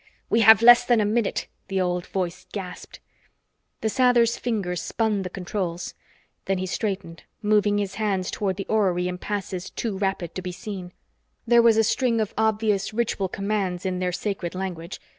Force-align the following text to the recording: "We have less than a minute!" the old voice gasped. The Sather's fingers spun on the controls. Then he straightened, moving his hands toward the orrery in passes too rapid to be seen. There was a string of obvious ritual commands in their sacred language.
"We 0.31 0.39
have 0.39 0.63
less 0.63 0.83
than 0.83 0.99
a 0.99 1.05
minute!" 1.05 1.45
the 1.67 1.79
old 1.79 2.07
voice 2.07 2.47
gasped. 2.51 2.99
The 3.81 3.87
Sather's 3.87 4.35
fingers 4.35 4.81
spun 4.81 5.11
on 5.17 5.21
the 5.21 5.29
controls. 5.29 5.93
Then 6.45 6.57
he 6.57 6.65
straightened, 6.65 7.21
moving 7.43 7.77
his 7.77 7.93
hands 8.01 8.31
toward 8.31 8.55
the 8.55 8.65
orrery 8.65 9.07
in 9.07 9.19
passes 9.19 9.69
too 9.69 9.95
rapid 9.99 10.33
to 10.33 10.41
be 10.41 10.51
seen. 10.51 10.91
There 11.45 11.61
was 11.61 11.77
a 11.77 11.83
string 11.83 12.19
of 12.19 12.33
obvious 12.35 12.95
ritual 12.95 13.29
commands 13.29 13.85
in 13.85 13.99
their 13.99 14.11
sacred 14.11 14.55
language. 14.55 14.99